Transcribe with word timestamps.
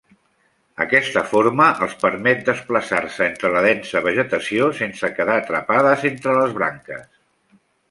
Aquesta 0.85 1.21
forma 1.33 1.67
els 1.87 1.93
permet 2.03 2.41
desplaçar-se 2.47 3.27
entre 3.27 3.53
la 3.57 3.63
densa 3.67 4.03
vegetació 4.09 4.73
sense 4.81 5.13
quedar 5.21 5.39
atrapades 5.45 6.09
entre 6.13 6.37
les 6.43 6.59
branques. 6.61 7.09